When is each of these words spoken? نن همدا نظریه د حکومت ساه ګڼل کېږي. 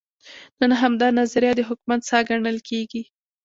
نن 0.59 0.71
همدا 0.81 1.07
نظریه 1.19 1.51
د 1.55 1.61
حکومت 1.69 2.01
ساه 2.09 2.21
ګڼل 2.29 2.57
کېږي. 2.69 3.01